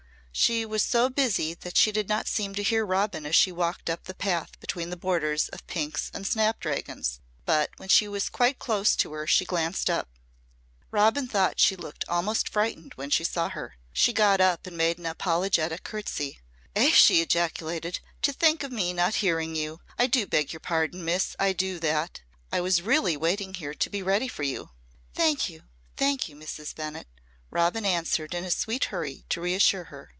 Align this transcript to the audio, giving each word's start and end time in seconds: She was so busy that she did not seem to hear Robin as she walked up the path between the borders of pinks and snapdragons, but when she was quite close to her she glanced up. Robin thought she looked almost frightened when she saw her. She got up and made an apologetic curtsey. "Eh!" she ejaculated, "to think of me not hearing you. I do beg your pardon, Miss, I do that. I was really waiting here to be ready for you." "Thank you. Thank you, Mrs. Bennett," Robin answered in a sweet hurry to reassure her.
She 0.33 0.65
was 0.65 0.81
so 0.81 1.09
busy 1.09 1.53
that 1.55 1.75
she 1.75 1.91
did 1.91 2.07
not 2.07 2.25
seem 2.27 2.55
to 2.55 2.63
hear 2.63 2.85
Robin 2.85 3.25
as 3.25 3.35
she 3.35 3.51
walked 3.51 3.89
up 3.89 4.05
the 4.05 4.13
path 4.15 4.57
between 4.61 4.89
the 4.89 4.97
borders 4.97 5.49
of 5.49 5.67
pinks 5.67 6.09
and 6.13 6.25
snapdragons, 6.25 7.19
but 7.45 7.69
when 7.75 7.89
she 7.89 8.07
was 8.07 8.29
quite 8.29 8.57
close 8.57 8.95
to 8.95 9.11
her 9.11 9.27
she 9.27 9.43
glanced 9.43 9.89
up. 9.89 10.07
Robin 10.89 11.27
thought 11.27 11.59
she 11.59 11.75
looked 11.75 12.05
almost 12.07 12.47
frightened 12.47 12.93
when 12.95 13.09
she 13.09 13.25
saw 13.25 13.49
her. 13.49 13.75
She 13.91 14.13
got 14.13 14.39
up 14.39 14.65
and 14.65 14.77
made 14.77 14.97
an 14.97 15.05
apologetic 15.05 15.83
curtsey. 15.83 16.39
"Eh!" 16.77 16.91
she 16.91 17.21
ejaculated, 17.21 17.99
"to 18.21 18.31
think 18.31 18.63
of 18.63 18.71
me 18.71 18.93
not 18.93 19.15
hearing 19.15 19.53
you. 19.53 19.81
I 19.99 20.07
do 20.07 20.25
beg 20.25 20.53
your 20.53 20.59
pardon, 20.61 21.03
Miss, 21.03 21.35
I 21.39 21.51
do 21.51 21.77
that. 21.79 22.21
I 22.53 22.61
was 22.61 22.81
really 22.81 23.17
waiting 23.17 23.53
here 23.55 23.73
to 23.73 23.89
be 23.89 24.01
ready 24.01 24.29
for 24.29 24.43
you." 24.43 24.69
"Thank 25.13 25.49
you. 25.49 25.63
Thank 25.97 26.29
you, 26.29 26.37
Mrs. 26.37 26.73
Bennett," 26.73 27.07
Robin 27.51 27.85
answered 27.85 28.33
in 28.33 28.45
a 28.45 28.49
sweet 28.49 28.85
hurry 28.85 29.25
to 29.29 29.41
reassure 29.41 29.83
her. 29.85 30.09